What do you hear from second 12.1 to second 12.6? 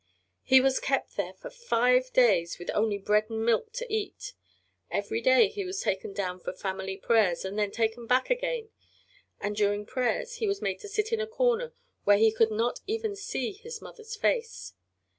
he could